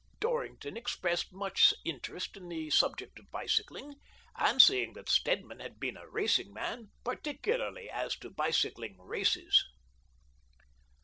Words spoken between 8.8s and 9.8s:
races.